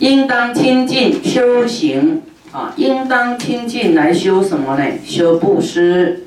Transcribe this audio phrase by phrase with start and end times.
[0.00, 4.84] 应当亲近修行啊，应当亲近来修什么呢？
[5.04, 6.24] 修布施、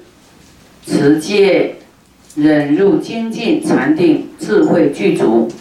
[0.86, 1.78] 持戒、
[2.36, 5.52] 忍辱、精进、禅定、智慧具足，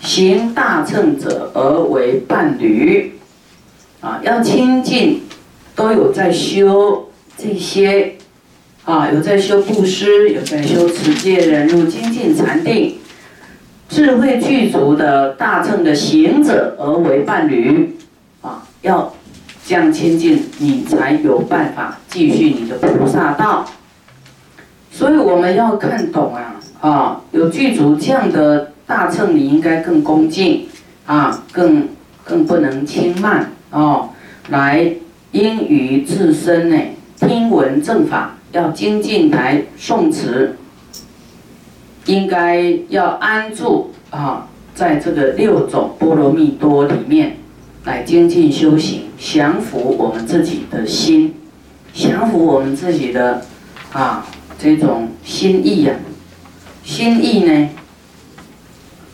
[0.00, 3.12] 行大乘者而为伴侣
[4.00, 5.22] 啊，要亲近，
[5.76, 7.08] 都有在修
[7.38, 8.14] 这些
[8.84, 12.96] 啊，有在修布施，有在修持戒、忍辱、精进、禅定。
[13.94, 17.96] 智慧具足的大乘的行者而为伴侣，
[18.42, 19.14] 啊，要
[19.64, 23.64] 这样亲近，你才有办法继续你的菩萨道。
[24.90, 30.66] 所以我们要看懂啊，啊，有具足这样的大乘，你应该更恭敬，
[31.06, 31.86] 啊，更
[32.24, 34.08] 更不能轻慢哦。
[34.48, 34.90] 来
[35.30, 36.76] 应于自身呢，
[37.20, 40.56] 听闻正法，要精进来诵持。
[42.06, 47.36] 应该要安住啊，在这个六种波罗蜜多里面
[47.84, 51.34] 来精进修行，降服我们自己的心，
[51.92, 53.42] 降服我们自己的
[53.92, 54.26] 啊
[54.58, 55.94] 这种心意呀。
[56.82, 57.70] 心意呢，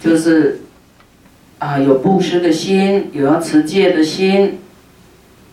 [0.02, 0.62] 就是
[1.58, 4.58] 啊有布施的心，有要持戒的心，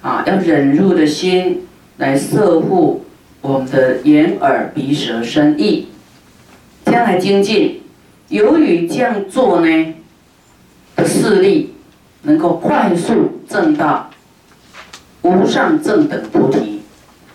[0.02, 1.62] 啊要忍辱的心，
[1.98, 3.06] 来摄护
[3.42, 5.90] 我们的眼耳鼻舌身意。
[6.98, 7.84] 将来精进，
[8.30, 9.94] 由于这样做呢，
[10.96, 11.76] 的势力
[12.24, 14.10] 能够快速证到
[15.22, 16.82] 无上正等菩提。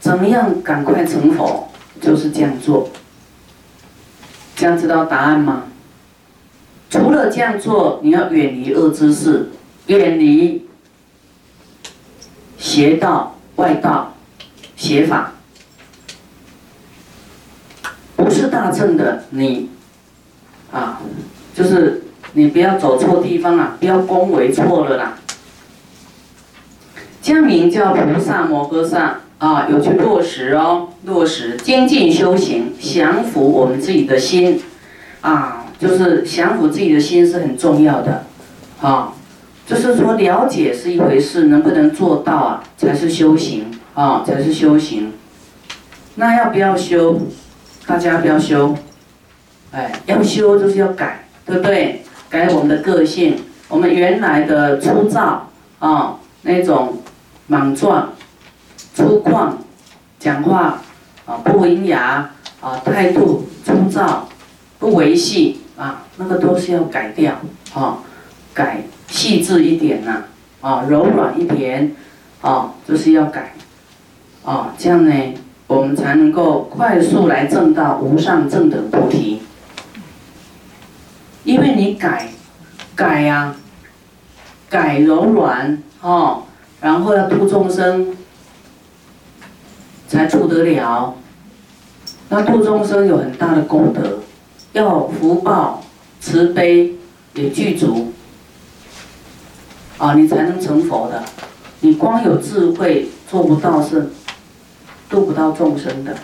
[0.01, 1.69] 怎么样赶快成佛？
[2.01, 2.91] 就是这样做。
[4.57, 5.63] 这样知道答案吗？
[6.91, 9.49] 除了这样做，你要远离恶知识，
[9.87, 10.67] 远离
[12.59, 14.13] 邪道、外道、
[14.75, 15.33] 邪法。
[18.25, 19.69] 不是大乘的你，
[20.71, 21.01] 啊，
[21.55, 22.03] 就是
[22.35, 25.19] 你不要走错地方啊，不要恭维错了啦。
[27.21, 34.61] 将名叫菩萨摩诃萨啊，有去落实哦，落实精进修行，降服我们自己的心，
[35.21, 38.25] 啊，就是降服自己的心是很重要的，
[38.81, 39.15] 啊，
[39.67, 45.13] 就是说了解是一回事，能不能做到啊，才是修行啊，才是修行。
[46.17, 47.21] 那要不要修？
[47.87, 48.75] 大家不要修，
[49.73, 52.03] 哎，要修就是要改，对不对？
[52.31, 53.37] 改我们的个性，
[53.69, 57.03] 我们原来的粗糙啊，那种
[57.47, 58.13] 莽撞、
[58.95, 59.53] 粗犷，
[60.19, 60.81] 讲话
[61.27, 64.29] 啊不文雅啊，态度粗糙、
[64.79, 67.35] 不维系啊，那个都是要改掉
[67.75, 67.99] 啊，
[68.55, 70.23] 改细致一点呐，
[70.63, 71.95] 啊，柔软一点，
[72.41, 73.53] 啊，就是要改，
[74.45, 75.13] 啊，这样呢。
[75.73, 79.41] 我们才能够快速来证到无上正等菩提，
[81.45, 82.29] 因为你改，
[82.95, 83.57] 改呀，
[84.69, 86.43] 改柔软哦，
[86.83, 88.15] 然后要度众生，
[90.07, 91.15] 才度得了。
[92.29, 94.19] 那度众生有很大的功德，
[94.73, 95.83] 要福报、
[96.21, 96.93] 慈悲
[97.33, 98.13] 也具足，
[99.97, 101.25] 啊，你才能成佛的。
[101.81, 104.11] 你光有智慧做不到是。
[105.13, 106.17] 度不到众生的，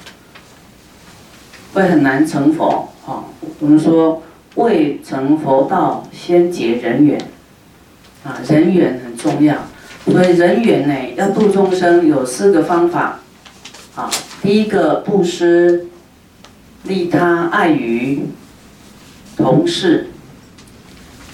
[1.75, 2.89] 会很难成佛。
[3.05, 3.27] 哈，
[3.61, 4.23] 我们说
[4.55, 7.21] 未成佛道，先结人缘。
[8.25, 9.57] 啊，人缘很重要。
[10.07, 13.21] 所以人缘呢，要度众生有四个方法。
[13.95, 14.11] 啊，
[14.41, 15.87] 第一个布施，
[16.85, 18.23] 利他爱于，
[19.37, 20.09] 同事。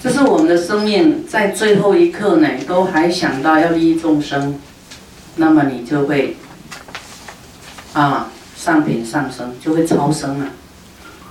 [0.03, 4.59] 这是我们的生命在最后一刻呢，都还想到要利益众生，
[5.37, 6.35] 那么你就会。
[7.95, 10.47] 啊，上品上升就会超生了。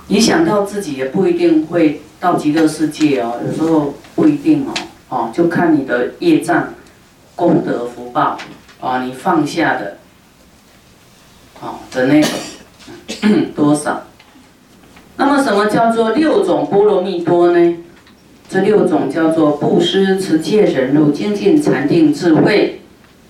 [0.07, 4.73] 你想到自己也不一定会到极乐世界哦，有时候不一定哦，
[5.09, 6.73] 哦，就看你的业障、
[7.35, 8.35] 功德福报
[8.81, 9.97] 啊，你放下的，
[11.59, 12.31] 好的那种
[13.55, 14.01] 多少。
[15.17, 17.77] 那么什么叫做六种波罗蜜多呢？
[18.49, 22.81] 这六种叫做布施、持戒、忍辱、精进、禅定、智慧，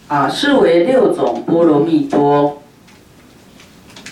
[0.08, 2.62] 啊，是为六种波罗蜜多。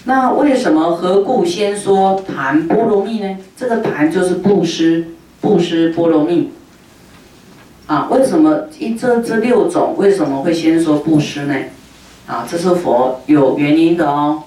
[0.06, 3.38] 那为什么何故先说谈波罗蜜呢？
[3.56, 5.06] 这个谈就是布施，
[5.40, 6.52] 布施波罗蜜。
[7.86, 11.56] 啊，为什么一这这六种为什么会先说布施呢？
[12.28, 14.44] 啊，这是佛有原因的哦。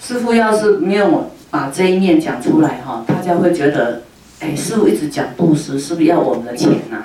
[0.00, 4.02] 师傅要是没有把这一面讲出来哈，大家会觉得，
[4.40, 7.04] 哎，师傅一直讲布施，是不是要我们的钱呐？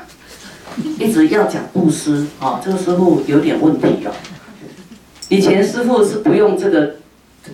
[0.99, 4.11] 一直要讲布施，啊，这个师傅有点问题哦。
[5.27, 6.95] 以前师傅是不用这个。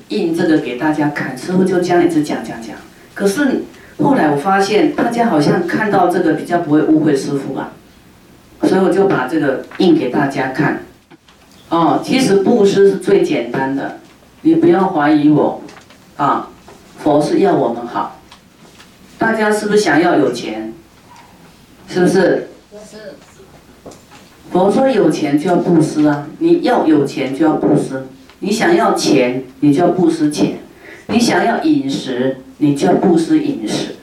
[0.10, 2.76] 印这个给大家看，师傅就这样一直讲讲讲。
[3.14, 3.64] 可是
[3.98, 7.74] 后来我发现，大家好像看到这个比较不会误会师傅吧，
[8.64, 10.84] 所所以我就把这个印给大家看。
[11.68, 14.00] 哦，其实布施是最简单的，
[14.44, 15.62] 你不要怀疑我，
[16.16, 16.48] 啊，
[17.00, 18.18] 佛是要我们好。
[19.18, 20.74] 大家是不是想要有钱？
[21.90, 22.48] 是不是？
[22.90, 23.16] 是。
[24.54, 26.28] 佛说有钱就要布施啊！
[26.40, 28.08] 你要有钱就要布施，
[28.42, 30.58] 你想要钱，你就要布施钱；
[31.08, 33.96] 你想要饮食，你就要布施饮食。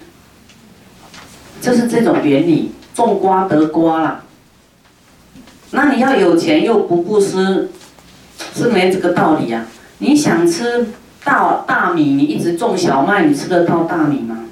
[1.61, 4.23] 就是这种原理，种瓜得瓜啦。
[5.73, 7.69] 那你要有钱又不布施，
[8.55, 9.67] 是没这个道理呀。
[9.99, 10.87] 你想吃
[11.25, 14.45] 大大米，你一直种小麦，你吃得到大米吗？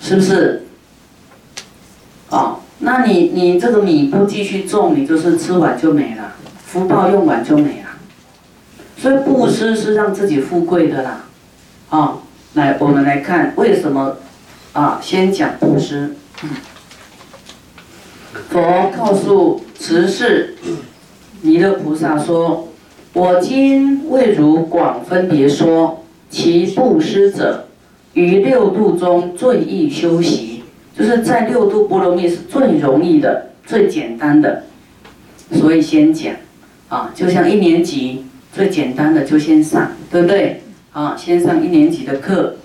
[0.00, 0.64] 是不是？
[2.30, 6.32] 哦，那你你这个米不继续种，你就是吃完就没了，
[6.64, 7.79] 福报用完就没了。
[9.00, 11.24] 所以布施是让自己富贵的啦。
[11.88, 12.18] 啊，
[12.52, 14.18] 来我们来看为什么
[14.74, 15.00] 啊？
[15.02, 16.14] 先讲布施。
[18.50, 20.54] 佛告诉慈氏
[21.40, 22.68] 弥勒菩萨说
[23.14, 27.68] ：“我今为如广分别说，其布施者，
[28.12, 30.62] 于六度中最易修习，
[30.96, 34.64] 就是在六度波罗蜜是最容易的、最简单的，
[35.52, 36.34] 所以先讲
[36.88, 40.62] 啊，就像一年级最简单的就先上，对不对？
[40.92, 42.56] 啊，先上一年级的课。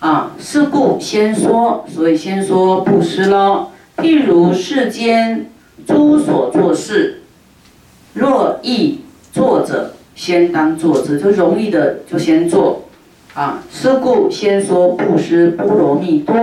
[0.00, 5.46] 啊，是故先说，所以先说布施喽。”譬如世间
[5.86, 7.22] 诸所做事，
[8.12, 8.98] 若易
[9.32, 12.84] 做者，先当做之，就容易的就先做，
[13.34, 16.34] 啊，是故先说布施波罗蜜多，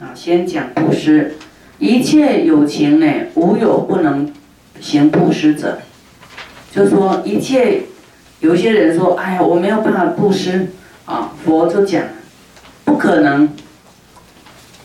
[0.00, 1.34] 啊，先讲布施，
[1.78, 4.32] 一切有情呢，无有不能
[4.80, 5.78] 行布施者，
[6.72, 7.82] 就说一切，
[8.40, 10.68] 有些人说，哎呀，我没有办法布施，
[11.04, 12.02] 啊，佛就讲，
[12.84, 13.48] 不可能，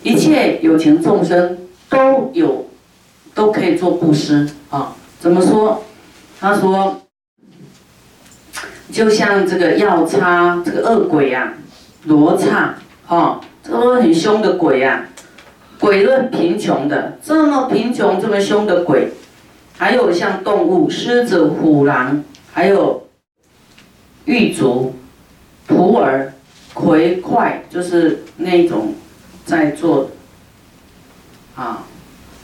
[0.02, 1.58] 一切有情众生。
[1.90, 2.66] 都有，
[3.36, 4.96] 都可以做布施啊？
[5.20, 5.84] 怎么说？
[6.40, 7.02] 他说，
[8.92, 11.54] 就像这个要叉这个恶鬼呀，
[12.06, 12.74] 罗刹
[13.06, 15.06] 啊，这个很凶的鬼呀，
[15.80, 19.10] 鬼论贫穷的，这么贫穷这么凶的鬼，
[19.78, 23.03] 还有像动物，狮子、虎狼，还有
[24.26, 24.96] 玉足、
[25.68, 26.34] 徒儿、
[26.74, 28.94] 葵快，就是那种
[29.46, 30.10] 在做。
[31.56, 31.86] 啊，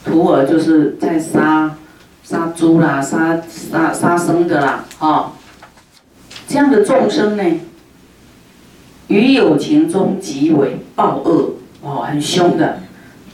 [0.04, 1.76] 徒儿就是在杀
[2.22, 5.32] 杀猪啦，杀杀杀生的啦，啊，
[6.46, 7.42] 这样的众生呢，
[9.08, 12.78] 于有情中极为暴恶，哦，很凶的，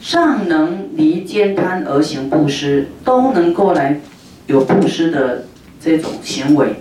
[0.01, 4.01] 尚能离奸贪而行布施，都能够来
[4.47, 5.45] 有布施的
[5.79, 6.77] 这种行为。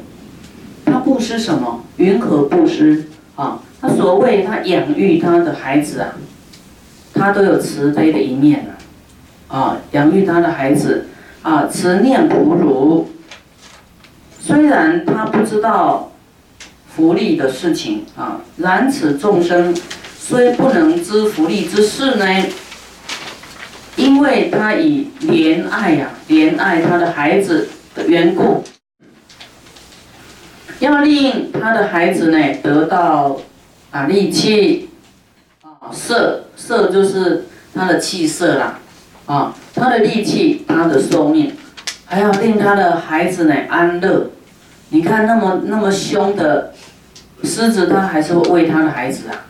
[1.06, 1.84] 布施什么？
[1.98, 3.06] 云何布施？
[3.36, 6.16] 啊，他所谓他养育他的孩子啊，
[7.14, 8.74] 他都有慈悲的一面啊。
[9.48, 11.06] 啊，养育他的孩子，
[11.44, 13.12] 啊，慈念哺乳。
[14.42, 16.12] 虽然他不知道
[16.96, 19.76] 福利的事情啊，然此众生
[20.18, 22.26] 虽不能知福利之事呢，
[23.96, 28.64] 因为他以怜爱呀，怜爱他的孩子的缘故，
[30.80, 33.38] 要令他的孩子呢得到
[33.92, 34.90] 啊力气，
[35.62, 38.80] 啊色色就是他的气色啦。
[39.26, 41.52] 啊，他的力气，他的寿命，
[42.06, 44.30] 还要令他的孩子呢安乐。
[44.90, 46.72] 你看那么那么凶的
[47.44, 49.50] 狮子，他还是会喂他的孩子啊，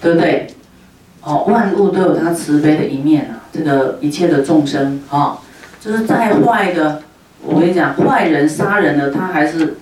[0.00, 0.48] 对不对？
[1.22, 3.46] 哦，万物都有它慈悲的一面啊。
[3.52, 5.38] 这个一切的众生啊，
[5.80, 7.02] 就是再坏的，
[7.42, 9.76] 我跟你讲，坏人杀人的，他还是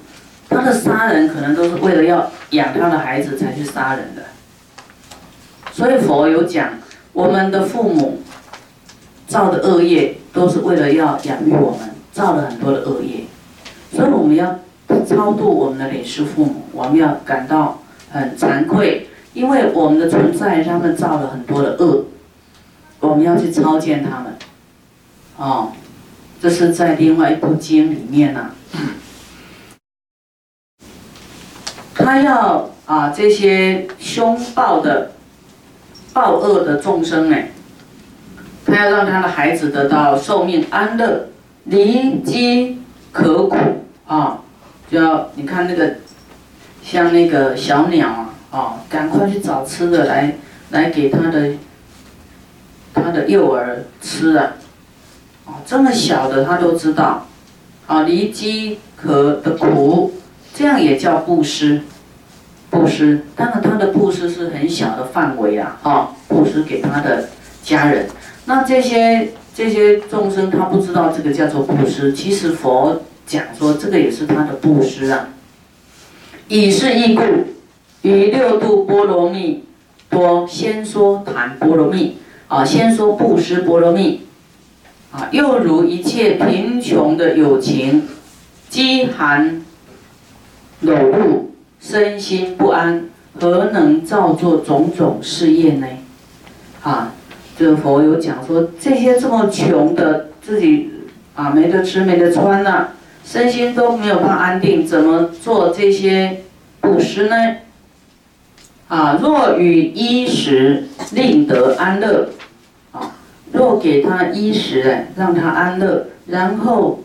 [0.54, 4.23] 他的杀人可能都是为了要养他的孩子才去杀人的。
[5.73, 6.70] 所以佛有讲，
[7.12, 8.20] 我们的父母。
[9.26, 13.25] 造的恶业都是为了要养育我们，造了很多的恶业，
[13.90, 14.61] 所以我们要
[15.08, 17.80] 超度我们的累世父母，我们要感到
[18.11, 22.04] 很惭愧，因为我们的存在，他们造了很多的恶，
[23.00, 24.37] 我们要去超见他们。
[25.38, 25.73] 哦，
[26.40, 28.50] 这是在另外一部经里面呢，
[32.04, 35.12] 他要啊这些凶暴的、
[36.12, 37.50] 暴恶的众生哎。
[38.66, 41.28] 他要让他的孩子得到寿命安乐，
[41.64, 42.78] 离饥
[43.12, 43.56] 可苦
[44.06, 44.38] 啊！
[44.90, 45.96] 就要你看那个，
[46.82, 50.37] 像那个小鸟啊，啊，赶快去找吃的来，
[50.70, 51.52] 来给他的
[52.94, 54.54] 他的幼儿吃啊！
[55.44, 57.26] 哦，这么小的他都知道，
[57.87, 60.14] 啊，离饥可的苦，
[60.54, 61.82] 这样也叫布施，
[62.75, 63.21] 布施。
[63.37, 67.28] 当然，他的布施是很小的范围啊，啊，布施给他的
[67.62, 68.09] 家人。
[68.47, 75.28] 那这些这些众生他不知道这个叫做布施，其实佛讲说这个也是他的布施啊。
[76.49, 77.23] 以是义故，
[78.02, 79.64] 于六度波罗蜜
[80.11, 84.26] 多先说谈波罗蜜啊，先说布施波罗蜜
[85.12, 88.09] 啊，又如一切贫穷的友情，
[88.69, 89.62] 饥寒
[90.81, 91.53] 裸露，
[91.87, 93.05] 身心不安，
[93.38, 95.87] 何能造作种种事业呢？
[96.83, 97.12] 啊。
[97.57, 100.91] 这佛有讲说，这些这么穷的，自己
[101.37, 102.88] 啊没得吃没得穿呐，
[103.25, 106.41] 身心都没有办法安定，怎么做这些
[106.81, 107.37] 布施呢？
[108.88, 112.31] 啊，若与衣食令得安乐，
[112.91, 113.14] 啊，
[113.53, 117.05] 若给他衣食哎，让他安乐，然后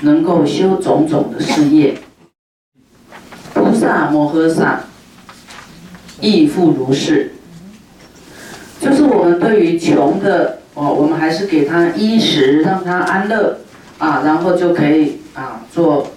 [0.00, 1.94] 能够修种种的事业，
[3.80, 4.80] 萨摩诃萨
[6.20, 7.32] 亦复如是。
[8.78, 13.58] 就是我们对于穷的哦，我们还是给他衣食，让他安乐
[13.98, 16.08] 啊，然后就可以啊做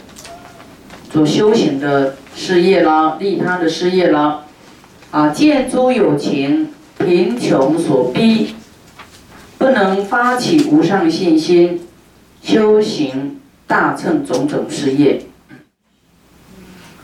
[1.10, 4.46] 做修行的事业啦，利他的事业啦，
[5.12, 8.55] 啊见诸有情贫穷所逼，
[9.58, 11.82] 不能发起无上信心，
[12.41, 15.22] 修行大乘种种事业，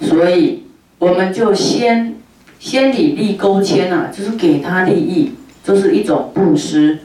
[0.02, 0.64] 所以
[0.98, 2.16] 我们就先
[2.60, 5.34] 先以利勾牵啊，就是给他利益。
[5.62, 6.98] 就是一种布施，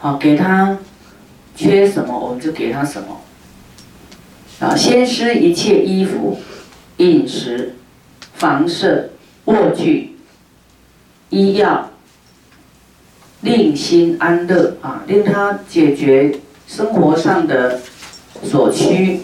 [0.00, 0.76] 好，给他
[1.54, 3.20] 缺什么我们就给他什么，
[4.58, 6.38] 啊，先施一切衣服、
[6.98, 7.76] 饮食、
[8.34, 9.10] 房舍、
[9.46, 10.16] 卧具、
[11.30, 11.90] 医药，
[13.40, 17.80] 令心安乐啊，令他解决生活上的
[18.42, 19.20] 所需，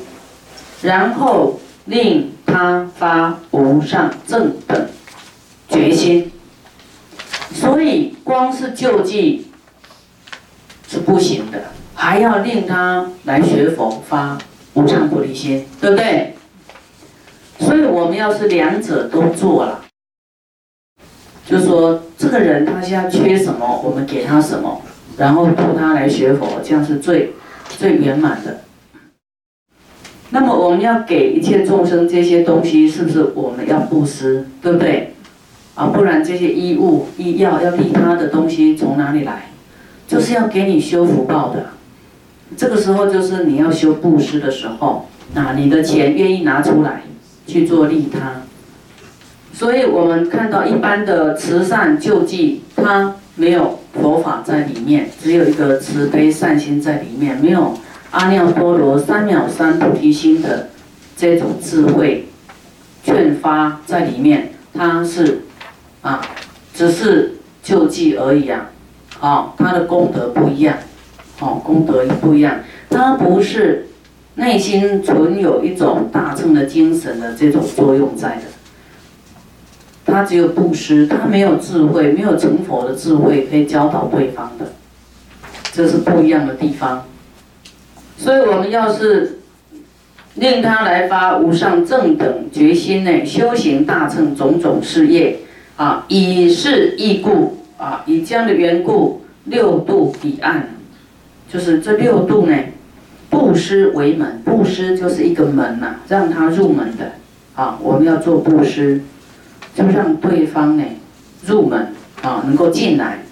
[0.80, 4.88] 然后令他发无上正等
[5.68, 6.30] 决心。
[7.54, 9.48] 所以，光是救济
[10.88, 14.38] 是不行的，还要令他来学佛发
[14.74, 16.34] 无上菩提心，对不对？
[17.60, 19.84] 所以我们要是两者都做了，
[21.46, 24.82] 就说这个人他现在缺什么，我们给他什么，
[25.16, 27.32] 然后助他来学佛，这样是最
[27.78, 28.62] 最圆满的。
[30.34, 35.14] 那么我们要给一切众生这些东西，是不是我们要布施，对不对？
[35.74, 39.50] 啊，不然这些衣物、医药要利他的东西从哪里来？
[40.08, 41.66] 就是要给你修福报的。
[42.56, 47.02] 这个时候就是你要修布施的时候，啊，你的钱愿意拿出来
[47.46, 48.42] 去做利他。
[49.52, 57.74] 所以我们看到一般的慈善救济，它没有佛法在里面，只有一个慈悲善心在里面，没有
[58.12, 60.70] 阿耨多罗三藐三菩提心的
[61.16, 62.28] 这种智慧
[63.02, 65.42] 劝发在里面，它是。
[66.02, 66.20] 啊，
[66.74, 68.72] 只是救济而已啊，
[69.20, 70.76] 好，他的功德不一样，
[71.38, 72.56] 好，功德不一样，
[72.90, 73.86] 他不是
[74.34, 78.42] 内心存有一种大乘的精神的这种作用在的，
[80.04, 84.72] 他只有布施，他没有智慧，没有成佛的智慧可以教导对方的，
[85.72, 87.04] 这是不一样的地方，
[88.22, 89.40] 所以我们要是
[90.36, 95.40] 令他来发无上正等决心呢，修行大乘种种事业。
[95.74, 100.68] 啊，以是义故啊，以这样的缘故，六度彼岸，
[101.52, 102.54] 就是这六度呢，
[103.28, 107.12] 布施为门，布施就是一个门呐，让他入门的
[107.56, 109.00] 啊，我们要做布施，
[109.74, 110.84] 就让对方呢
[111.46, 111.88] 入门
[112.20, 113.24] 啊，能够进来，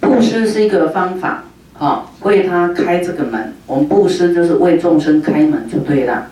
[0.00, 1.44] 布施是一个方法
[1.82, 6.28] 啊，为他开这个门，我们布施就是为众生开门就对了，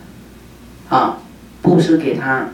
[0.89, 1.19] 啊，
[1.61, 2.51] 布施给他。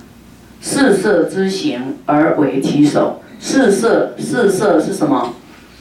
[0.63, 3.21] 四色之行而为其首。
[3.39, 5.35] 四色，四色是什么？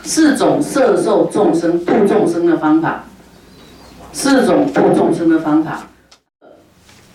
[0.03, 3.05] 四种色受众生度众生的方法。
[4.11, 5.87] 四种度众生的方法。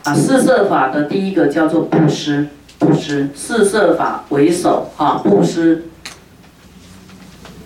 [0.05, 2.47] 啊，四色法的第一个叫做布施，
[2.79, 3.29] 布施。
[3.35, 5.83] 四色法为首，啊，布施。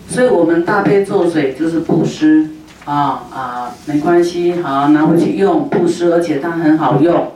[0.08, 2.48] 所以我们大悲咒水就是布施，
[2.84, 7.32] 啊啊，没关系，好拿回去用，布施，而且它很好用。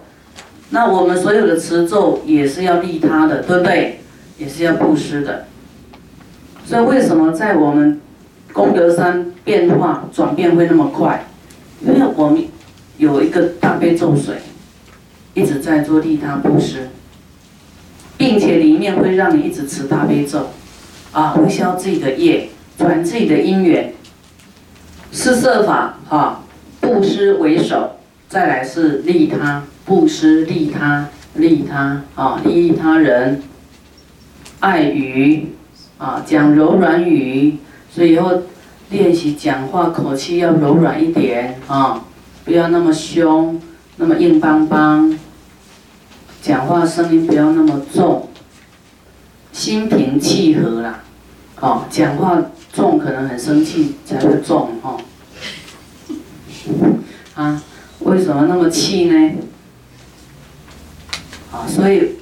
[0.70, 4.00] 那我们所有的持咒也是要利他的，对不对？
[4.37, 5.46] 也是要布施的。
[6.64, 8.00] 所以为什么在我们
[8.52, 11.25] 功德山变化转变会那么快？
[11.80, 12.44] 因为我们
[12.98, 14.37] 有一个大悲咒水，
[15.32, 16.90] 一直在做利他布施，
[18.18, 20.50] 并且里面会让你一直持大悲咒，
[21.12, 23.92] 啊，会消自己的业，转自己的因缘。
[25.11, 26.42] 施设法哈，
[26.80, 27.97] 布施为首，
[28.28, 29.64] 再来是利他。
[29.85, 33.42] 布施利他，利他啊，利益他人，
[34.61, 35.49] 爱语
[35.97, 37.56] 啊，讲柔软语，
[37.90, 38.42] 所以以后
[38.90, 42.04] 练习讲话口气要柔软一点啊，
[42.44, 43.61] 不要那么凶，
[43.97, 45.18] 那么硬邦邦。
[46.42, 48.28] 讲话声音不要那么重，
[49.52, 51.02] 心平气和啦。
[51.61, 55.00] 哦，讲话重可能很生气才会重哦。
[57.34, 57.62] 啊，
[58.00, 59.32] 为什么那么气呢？
[61.52, 62.16] 啊，所以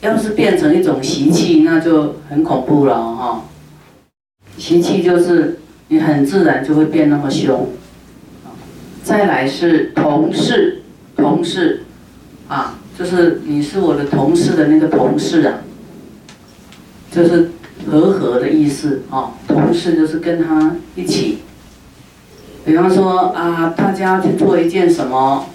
[0.00, 3.44] 要是变成一种习气，那就很恐怖了哈。
[4.56, 7.68] 习气就是你很自然就会变那么凶。
[9.02, 10.82] 再来是同事，
[11.16, 11.84] 同事，
[12.46, 15.60] 啊，就是你是我的同事的那个同事啊，
[17.10, 17.50] 就是
[17.90, 19.32] 和和的意思啊。
[19.60, 21.38] 同事就是跟他一起，
[22.64, 25.46] 比方说啊，大家去做一件什么，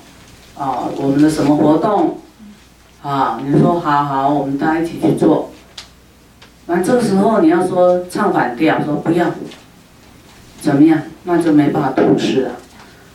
[0.57, 2.19] 啊，我们的什么活动，
[3.01, 5.51] 啊，你说好好，我们大家一起去做。
[6.65, 9.31] 那这个时候你要说唱反调，说不要，
[10.61, 10.99] 怎么样？
[11.23, 12.51] 那就没办法同事了。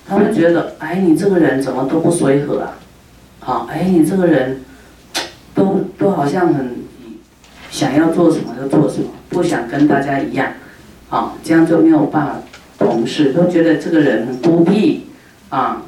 [0.07, 2.73] 他会觉得，哎，你这个人怎么都不随和啊？
[3.41, 4.63] 好，哎，你这个人，
[5.55, 6.77] 都都好像很
[7.71, 10.53] 想要做什么就做什么，不想跟大家一样，
[11.11, 12.35] 啊，这样就没有办法
[12.79, 15.07] 同事，都觉得这个人很孤僻，
[15.49, 15.83] 啊，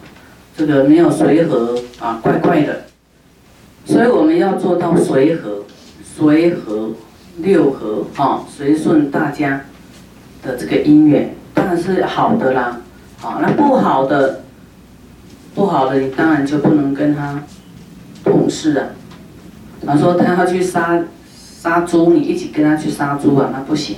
[0.56, 2.82] 这个没有随和，啊，怪怪的。
[3.84, 5.64] 所以我们要做到随和，
[6.02, 6.90] 随和。
[7.36, 9.62] 六合啊，随顺大家
[10.42, 12.78] 的这个姻缘，当然是好的啦。
[13.16, 14.42] 好，那不好的，
[15.54, 17.42] 不好的，你当然就不能跟他
[18.22, 18.88] 同事啊。
[19.86, 23.96] 他说他要去杀杀猪，你一起跟他去杀猪啊，那不行。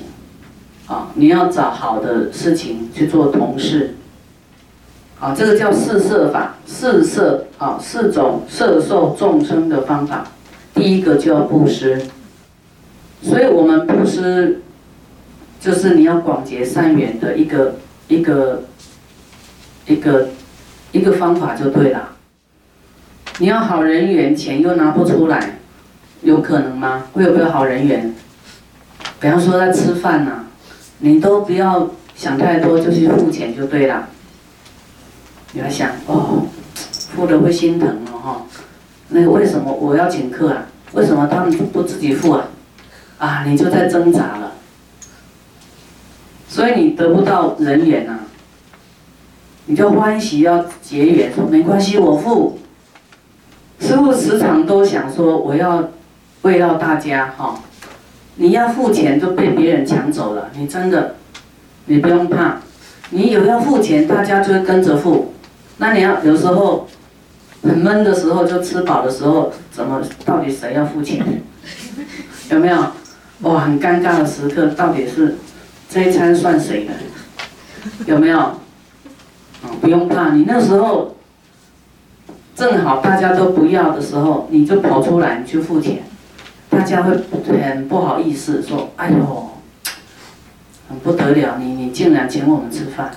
[0.92, 3.94] 啊，你要找好的事情去做同事。
[5.18, 10.26] 啊，这个叫四摄法，四摄啊，四种摄受众生的方法。
[10.74, 12.02] 第一个就要布施。
[13.22, 14.60] 所以我们布施，
[15.58, 17.76] 就是你要广结善缘的一个
[18.08, 18.64] 一个
[19.86, 20.28] 一个
[20.90, 22.10] 一个方法就对了。
[23.38, 25.58] 你要好人缘，钱又拿不出来，
[26.20, 27.04] 有可能吗？
[27.14, 28.14] 会有没有好人缘？
[29.20, 30.41] 比方说在吃饭呐，
[31.04, 34.08] 你都不要想太多，就去付钱就对了。
[35.52, 36.46] 你要想哦，
[37.14, 38.42] 付了会心疼哦哈。
[39.08, 40.66] 那为什么我要请客啊？
[40.92, 42.48] 为什么他们不自己付啊？
[43.18, 44.52] 啊，你就在挣扎了，
[46.48, 48.20] 所以你得不到人缘呐，
[49.66, 52.60] 你就欢喜要结缘，说没关系，我付。
[53.80, 55.90] 师傅时常都想说，我要
[56.42, 57.60] 为了大家哈，
[58.42, 61.14] 你要付钱就被别人抢走了，你真的，
[61.86, 62.56] 你不用怕，
[63.10, 65.32] 你有要付钱，大家就会跟着付。
[65.76, 66.88] 那你要有时候
[67.62, 71.24] 很闷的时候，就吃饱的时候，怎么到底谁要付钱？
[72.50, 72.84] 有没有？
[73.42, 75.36] 哇，很尴尬的时刻，到底是
[75.88, 76.92] 这一餐算谁的？
[78.06, 78.38] 有没有？
[78.40, 78.58] 啊，
[79.80, 81.14] 不用怕，你那时候
[82.56, 86.02] 正好大家都不要的时候，你就跑出来，你去付钱，
[86.72, 87.14] 大家会
[87.60, 89.50] 很不好意思说：“哎呦，
[90.88, 93.10] 很不得了，你你竟然请我们吃饭，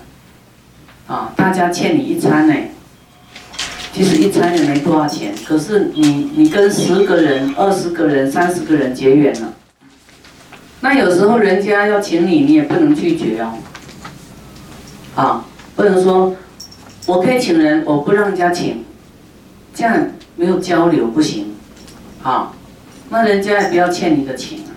[1.08, 2.54] 啊，大家欠你一餐呢。
[3.94, 9.54] 其实一餐也没多少钱，可是你你跟十个人、二十个人、三十个人结缘了。”
[10.82, 13.54] 那有时候人家要请你，你也不能拒绝哦。
[15.16, 15.46] 啊，
[15.78, 16.36] 不能说，
[17.06, 18.84] 我可以请人，我不让人家请，
[19.74, 21.56] 这样没有交流不行。
[22.22, 22.52] 啊，
[23.10, 24.72] 那人家也不要欠你的情啊。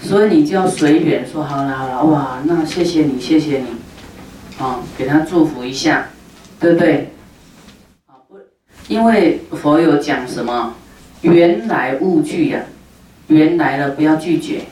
[0.00, 6.08] 所以你就要随缘，说好了好了，哇，那谢谢你谢谢你，啊，给他祝福一下，
[6.60, 7.10] 对不对？
[8.06, 8.36] 啊不，
[8.86, 10.74] 因为佛有讲什么，
[11.22, 12.60] 缘来勿拒呀，
[13.26, 14.62] 缘来了不要拒绝。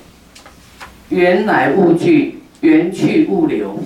[1.09, 3.83] 缘来勿拒，缘去勿留，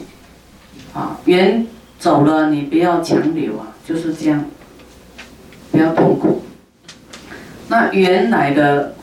[0.95, 1.67] 啊，缘
[1.99, 4.45] 走了你不要强留啊，就是这样，
[5.73, 6.43] 不要痛苦。
[7.69, 8.95] 那缘来的，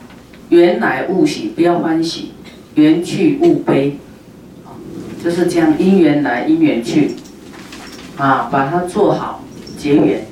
[0.50, 2.32] 缘来勿喜，不要欢喜；
[2.74, 3.98] 缘去勿悲，
[5.24, 7.12] 就是这样，因缘来因缘去，
[8.18, 9.44] 啊，把它做好，
[9.78, 10.26] 结缘，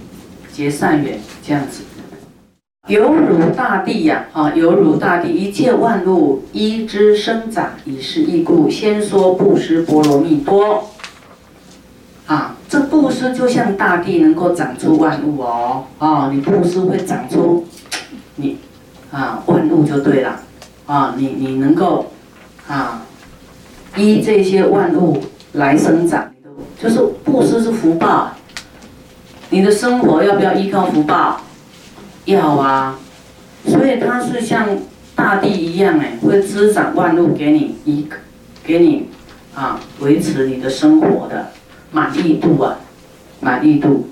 [0.51, 1.83] 结善缘，这样子。
[2.87, 8.67] 犹如大地呀，啊，犹如大地，一切万物依之生长，以是义故。
[8.67, 10.89] 先说布施波罗蜜多，
[12.25, 17.65] 啊，这布施就像大地能够长出万物哦，啊，你布施会长出
[18.35, 18.57] 你
[19.11, 20.39] 啊万物就对了，
[20.85, 22.11] 啊，你你能够
[22.67, 23.05] 啊
[23.95, 26.31] 依这些万物来生长，
[26.81, 28.31] 就是布施是福报，
[29.49, 31.41] 你的生活要不要依靠福报？
[32.25, 32.97] 要啊，
[33.67, 34.67] 所以它是像
[35.13, 38.07] 大地一样哎，会滋长万物给你一，
[38.63, 39.09] 给你
[39.53, 41.51] 啊维持你的生活的
[41.91, 42.77] 满意度啊，
[43.41, 44.07] 满意度。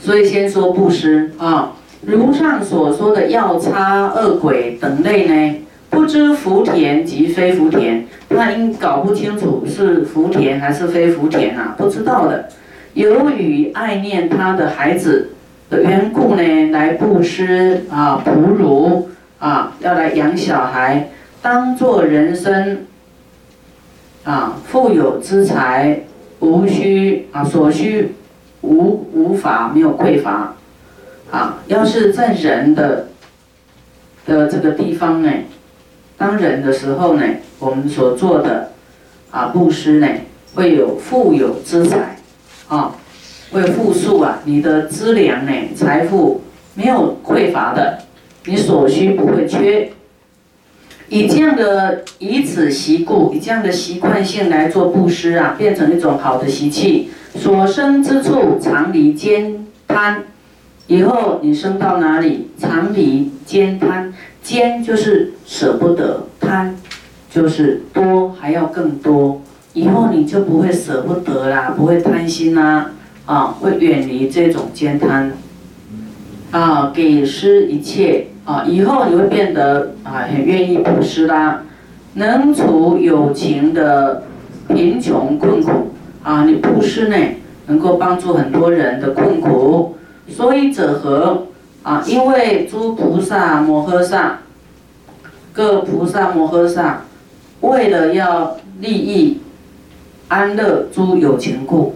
[0.00, 5.56] 所以先说布施啊，如上所说的药叉、恶鬼等类呢，
[5.90, 12.48] 不知福田及非福田，他应搞不清楚是福田还是非福田呐，不知道的。
[12.94, 15.30] 由于爱念他的孩子
[15.68, 19.08] 的缘故呢，来布施啊，哺乳
[19.38, 21.08] 啊，要来养小孩，
[21.42, 22.78] 当做人生
[24.24, 26.00] 啊，富有之财，
[26.40, 28.14] 无需啊，所需。
[28.60, 30.52] 无无法没有匮乏，
[31.30, 33.08] 啊，要是在人的
[34.26, 35.30] 的这个地方呢，
[36.16, 37.22] 当人的时候呢，
[37.58, 38.72] 我们所做的
[39.30, 40.06] 啊布施呢，
[40.54, 42.16] 会有富有之财，
[42.68, 42.94] 啊，
[43.52, 46.42] 会富庶啊，你的资粮呢，财富
[46.74, 47.98] 没有匮乏的，
[48.46, 49.90] 你所需不会缺。
[51.10, 57.10] 以这样的以此习故，以这样的习惯性来做布施啊，变成一种好的习气。
[57.34, 60.24] 所生之处常离兼贪，
[60.88, 66.74] 以后你生到哪里，常离兼贪，兼就是舍不得，贪
[67.30, 69.40] 就是多还要更多，
[69.74, 72.90] 以后你就不会舍不得啦，不会贪心啦，
[73.26, 75.32] 啊，会远离这种兼贪，
[76.50, 81.62] 啊，给施一切啊，以后你会变得啊很愿意布施啦，
[82.14, 84.24] 能除有情的
[84.68, 85.70] 贫穷困苦。
[86.20, 87.16] 啊，你布施呢，
[87.68, 89.96] 能够帮助很多人的困苦，
[90.28, 91.46] 所以者何？
[91.82, 94.40] 啊，因为诸菩萨摩诃萨，
[95.52, 97.04] 各菩萨摩诃萨，
[97.60, 99.40] 为了要利益
[100.26, 101.94] 安乐诸有情故，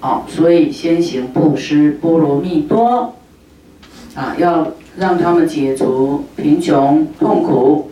[0.00, 3.14] 啊，所以先行布施波罗蜜多，
[4.14, 7.90] 啊，要让他们解除贫穷痛苦，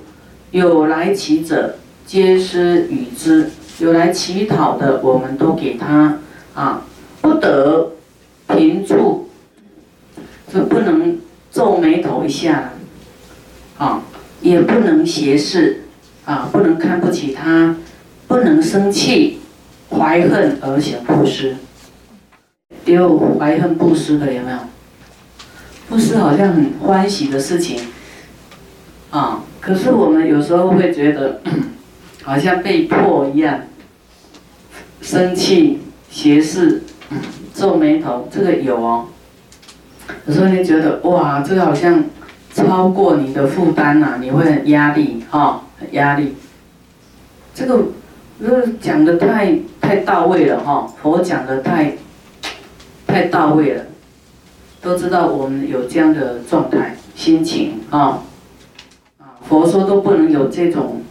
[0.53, 1.77] 有来乞者，
[2.07, 3.51] 皆施与之。
[3.81, 6.19] 有来乞讨的，我们都给他
[6.53, 6.83] 啊，
[7.21, 7.93] 不得
[8.49, 9.28] 贫处，
[10.53, 11.19] 就不能
[11.51, 12.73] 皱眉头一下，
[13.77, 14.03] 啊，
[14.41, 15.83] 也不能斜视，
[16.25, 17.77] 啊，不能看不起他，
[18.27, 19.39] 不能生气，
[19.91, 21.57] 怀恨而行布施。
[22.85, 24.59] 有怀恨布施的有没有？
[25.89, 27.81] 布施好像很欢喜的事情，
[29.11, 31.41] 啊，可是我们有时候会觉得。
[32.25, 33.61] 好像被迫一样，
[35.01, 35.81] 生气、
[36.11, 36.83] 斜视、
[37.55, 39.07] 皱眉头，这个有哦。
[40.27, 42.05] 有时候你觉得哇，这个好像
[42.53, 46.35] 超过你的负担呐，你会很压力哈，压力。
[47.55, 47.85] 这个
[48.41, 51.97] 是讲的太太到位了哈，佛讲的太
[53.07, 53.85] 太到位了，
[54.81, 58.23] 都知道我们有这样的状态、心情啊。
[59.19, 61.03] 啊，佛说都不能有这种。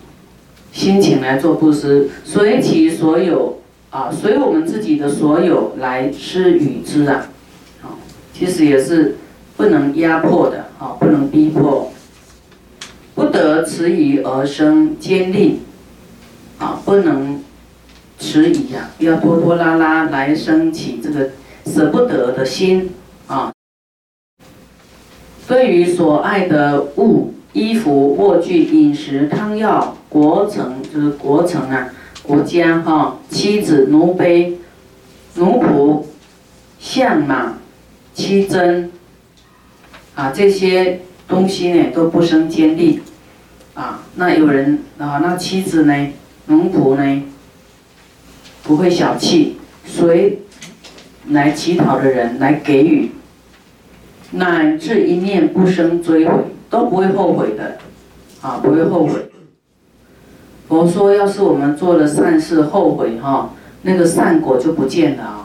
[0.69, 3.57] 心情来做布施，随其所有
[3.89, 7.29] 啊，随我们自己的所有来施与之，啊，
[8.37, 9.15] 其实也是
[9.55, 11.91] 不能压迫的啊，不能逼迫，
[13.15, 15.61] 不得迟疑而生坚定，
[16.59, 17.41] 啊，不能
[18.19, 21.29] 迟疑呀，要拖拖拉拉来升起这个
[21.65, 22.91] 舍不得的心
[23.25, 23.51] 啊。
[25.47, 27.33] 对于所爱的物。
[27.53, 31.89] 衣服、卧具、饮食、汤药、国城就是国城啊，
[32.21, 34.59] 国家哈，妻子、奴婢、
[35.35, 36.03] 奴仆、
[36.77, 37.57] 相马、
[38.17, 38.89] 妻珍
[40.15, 42.99] 啊，这些东西呢都不生坚定
[43.75, 44.03] 啊。
[44.15, 46.07] 那有人啊，那妻子呢，
[46.47, 47.23] 奴仆呢，
[48.63, 50.39] 不会小气，谁
[51.29, 53.11] 来乞讨的人来给予，
[54.31, 56.33] 乃至一念不生追悔。
[56.69, 57.77] 都不会后悔的，
[58.41, 59.29] 啊，不会后悔。
[60.67, 63.53] 佛说，要是我们做了善事后悔哈，
[63.83, 65.36] 那个善果就不见了。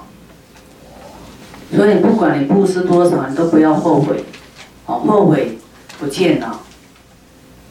[1.75, 4.25] 所以不管你布施多少，你都不要后悔，
[4.87, 5.59] 哦，后悔
[5.99, 6.61] 不见了。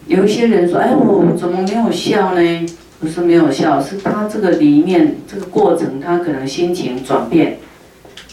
[0.08, 2.66] 有一些人说，哎，我怎么没有笑呢？
[3.00, 7.58] 不是没有笑，是他这个里面这个过程，他可能心情转变，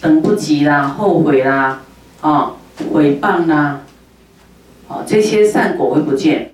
[0.01, 1.83] 等不及啦，后悔啦，
[2.21, 2.53] 啊，
[2.93, 3.81] 诽谤啦。
[4.89, 6.51] 啊，这些善果会不见。